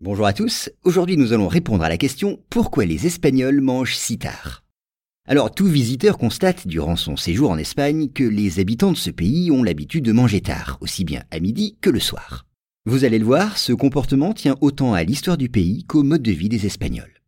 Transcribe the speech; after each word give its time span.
Bonjour 0.00 0.26
à 0.26 0.32
tous, 0.32 0.70
aujourd'hui 0.84 1.16
nous 1.16 1.32
allons 1.32 1.48
répondre 1.48 1.82
à 1.82 1.88
la 1.88 1.96
question 1.96 2.38
pourquoi 2.50 2.84
les 2.84 3.08
Espagnols 3.08 3.60
mangent 3.60 3.96
si 3.96 4.16
tard? 4.16 4.62
Alors 5.26 5.52
tout 5.52 5.66
visiteur 5.66 6.18
constate 6.18 6.68
durant 6.68 6.94
son 6.94 7.16
séjour 7.16 7.50
en 7.50 7.58
Espagne 7.58 8.08
que 8.08 8.22
les 8.22 8.60
habitants 8.60 8.92
de 8.92 8.96
ce 8.96 9.10
pays 9.10 9.50
ont 9.50 9.64
l'habitude 9.64 10.04
de 10.04 10.12
manger 10.12 10.40
tard, 10.40 10.78
aussi 10.82 11.02
bien 11.02 11.24
à 11.32 11.40
midi 11.40 11.78
que 11.80 11.90
le 11.90 11.98
soir. 11.98 12.46
Vous 12.86 13.04
allez 13.04 13.18
le 13.18 13.24
voir, 13.24 13.58
ce 13.58 13.72
comportement 13.72 14.34
tient 14.34 14.54
autant 14.60 14.94
à 14.94 15.02
l'histoire 15.02 15.36
du 15.36 15.48
pays 15.48 15.82
qu'au 15.82 16.04
mode 16.04 16.22
de 16.22 16.30
vie 16.30 16.48
des 16.48 16.64
Espagnols. 16.64 17.20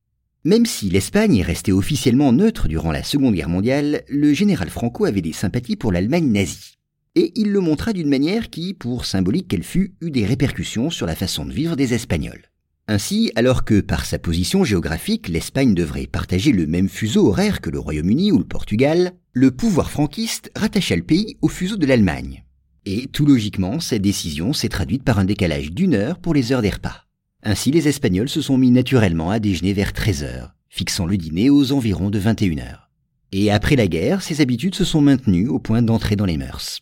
Même 0.45 0.64
si 0.64 0.91
l'Espagne 0.91 1.39
est 1.39 1.43
restée 1.43 1.73
officiellement 1.73 2.32
neutre 2.32 2.68
durant 2.68 2.93
la 2.93 3.02
Seconde 3.02 3.34
Guerre 3.34 3.48
mondiale, 3.48 4.05
le 4.09 4.32
général 4.32 4.71
Franco 4.71 5.07
avait 5.07 5.23
des 5.23 5.32
sympathies 5.32 5.75
pour 5.75 5.91
l'Allemagne 5.91 6.30
nazie. 6.30 6.77
Et 7.16 7.32
il 7.34 7.50
le 7.50 7.59
montra 7.59 7.93
d'une 7.93 8.09
manière 8.09 8.48
qui, 8.48 8.75
pour 8.75 9.07
symbolique 9.07 9.48
qu'elle 9.48 9.64
fût, 9.64 9.96
eut 10.00 10.12
des 10.12 10.25
répercussions 10.25 10.89
sur 10.89 11.07
la 11.07 11.16
façon 11.16 11.45
de 11.45 11.52
vivre 11.52 11.75
des 11.75 11.95
Espagnols. 11.95 12.50
Ainsi, 12.93 13.30
alors 13.36 13.64
que 13.64 13.80
par 13.80 14.04
sa 14.04 14.18
position 14.18 14.64
géographique, 14.64 15.29
l'Espagne 15.29 15.75
devrait 15.75 16.08
partager 16.08 16.50
le 16.50 16.67
même 16.67 16.89
fuseau 16.89 17.29
horaire 17.29 17.61
que 17.61 17.71
le 17.71 17.79
Royaume-Uni 17.79 18.32
ou 18.32 18.39
le 18.39 18.44
Portugal, 18.44 19.13
le 19.32 19.53
pouvoir 19.53 19.93
franquiste 19.93 20.50
rattacha 20.57 20.96
le 20.96 21.04
pays 21.04 21.36
au 21.40 21.46
fuseau 21.46 21.76
de 21.76 21.86
l'Allemagne. 21.86 22.43
Et 22.86 23.07
tout 23.07 23.26
logiquement, 23.26 23.79
cette 23.79 24.03
décision 24.03 24.53
s'est 24.53 24.68
traduite 24.68 25.04
par 25.04 25.21
un 25.21 25.25
décalage 25.25 25.71
d'une 25.71 25.94
heure 25.94 26.18
pour 26.18 26.35
les 26.35 26.50
heures 26.50 26.63
des 26.63 26.71
repas. 26.71 27.04
Ainsi, 27.44 27.71
les 27.71 27.86
Espagnols 27.86 28.29
se 28.29 28.43
sont 28.43 28.58
mis 28.58 28.72
naturellement 28.72 29.30
à 29.30 29.38
déjeuner 29.38 29.72
vers 29.72 29.93
13 29.93 30.25
heures, 30.25 30.57
fixant 30.68 31.07
le 31.07 31.16
dîner 31.16 31.49
aux 31.49 31.71
environs 31.71 32.11
de 32.11 32.19
21 32.19 32.58
heures. 32.58 32.91
Et 33.30 33.52
après 33.52 33.77
la 33.77 33.86
guerre, 33.86 34.20
ces 34.20 34.41
habitudes 34.41 34.75
se 34.75 34.84
sont 34.84 35.00
maintenues 35.00 35.47
au 35.47 35.61
point 35.61 35.83
d'entrer 35.83 36.16
dans 36.16 36.27
les 36.27 36.38
mœurs. 36.38 36.80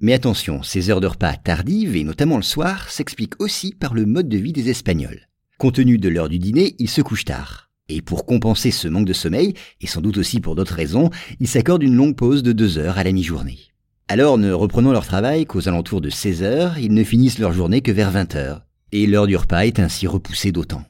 Mais 0.00 0.14
attention, 0.14 0.64
ces 0.64 0.90
heures 0.90 1.00
de 1.00 1.06
repas 1.06 1.36
tardives, 1.36 1.94
et 1.94 2.02
notamment 2.02 2.38
le 2.38 2.42
soir, 2.42 2.90
s'expliquent 2.90 3.40
aussi 3.40 3.72
par 3.72 3.94
le 3.94 4.04
mode 4.04 4.28
de 4.28 4.38
vie 4.38 4.52
des 4.52 4.68
Espagnols. 4.68 5.28
Compte 5.58 5.76
tenu 5.76 5.98
de 5.98 6.08
l'heure 6.08 6.28
du 6.28 6.38
dîner, 6.38 6.74
ils 6.78 6.88
se 6.88 7.00
couchent 7.00 7.24
tard. 7.24 7.70
Et 7.88 8.02
pour 8.02 8.26
compenser 8.26 8.70
ce 8.70 8.88
manque 8.88 9.06
de 9.06 9.12
sommeil, 9.12 9.54
et 9.80 9.86
sans 9.86 10.00
doute 10.00 10.18
aussi 10.18 10.40
pour 10.40 10.56
d'autres 10.56 10.74
raisons, 10.74 11.10
ils 11.38 11.48
s'accordent 11.48 11.82
une 11.82 11.94
longue 11.94 12.16
pause 12.16 12.42
de 12.42 12.52
deux 12.52 12.78
heures 12.78 12.98
à 12.98 13.04
la 13.04 13.12
mi-journée. 13.12 13.58
Alors, 14.08 14.36
ne 14.36 14.52
reprenant 14.52 14.92
leur 14.92 15.06
travail 15.06 15.46
qu'aux 15.46 15.68
alentours 15.68 16.00
de 16.00 16.10
16 16.10 16.42
heures, 16.42 16.78
ils 16.78 16.92
ne 16.92 17.04
finissent 17.04 17.38
leur 17.38 17.52
journée 17.52 17.82
que 17.82 17.92
vers 17.92 18.10
20 18.10 18.34
heures. 18.34 18.66
Et 18.90 19.06
l'heure 19.06 19.26
du 19.26 19.36
repas 19.36 19.64
est 19.64 19.78
ainsi 19.78 20.06
repoussée 20.06 20.50
d'autant. 20.50 20.84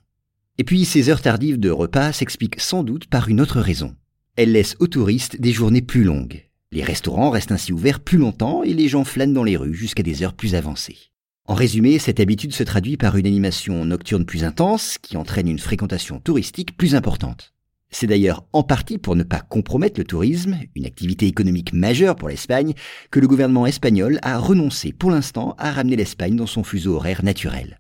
Et 0.57 0.65
puis, 0.65 0.85
ces 0.85 1.11
heures 1.11 1.23
tardives 1.23 1.61
de 1.61 1.71
repas 1.71 2.13
s'expliquent 2.13 2.61
sans 2.61 2.85
doute 2.85 3.07
par 3.07 3.29
une 3.29 3.41
autre 3.41 3.61
raison. 3.61 3.95
Elles 4.37 4.53
laissent 4.53 4.77
aux 4.79 4.87
touristes 4.87 5.41
des 5.41 5.53
journées 5.53 5.83
plus 5.83 6.05
longues. 6.05 6.49
Les 6.73 6.83
restaurants 6.83 7.31
restent 7.31 7.53
ainsi 7.53 7.73
ouverts 7.73 8.01
plus 8.01 8.19
longtemps 8.19 8.63
et 8.63 8.73
les 8.73 8.89
gens 8.89 9.05
flânent 9.05 9.35
dans 9.35 9.45
les 9.45 9.57
rues 9.57 9.75
jusqu'à 9.75 10.03
des 10.03 10.23
heures 10.23 10.35
plus 10.35 10.55
avancées. 10.55 11.13
En 11.47 11.55
résumé, 11.55 11.99
cette 11.99 12.21
habitude 12.21 12.55
se 12.55 12.63
traduit 12.63 12.97
par 12.97 13.17
une 13.17 13.27
animation 13.27 13.85
nocturne 13.85 14.25
plus 14.25 14.45
intense 14.45 14.97
qui 14.97 15.19
entraîne 15.19 15.47
une 15.47 15.59
fréquentation 15.59 16.19
touristique 16.19 16.75
plus 16.75 16.95
importante. 16.95 17.53
C'est 17.91 18.07
d'ailleurs 18.07 18.47
en 18.55 18.63
partie 18.63 18.97
pour 18.97 19.15
ne 19.15 19.25
pas 19.25 19.41
compromettre 19.41 20.01
le 20.01 20.07
tourisme, 20.07 20.59
une 20.75 20.87
activité 20.87 21.27
économique 21.27 21.75
majeure 21.75 22.17
pour 22.17 22.31
l'Espagne, 22.31 22.73
que 23.11 23.21
le 23.21 23.29
gouvernement 23.29 23.67
espagnol 23.67 24.19
a 24.23 24.39
renoncé 24.39 24.95
pour 24.95 25.11
l'instant 25.11 25.55
à 25.59 25.71
ramener 25.71 25.97
l'Espagne 25.97 26.35
dans 26.35 26.47
son 26.47 26.65
fuseau 26.65 26.97
horaire 26.97 27.23
naturel. 27.23 27.79